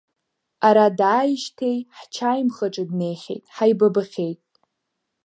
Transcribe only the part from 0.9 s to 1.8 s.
дааижьҭеи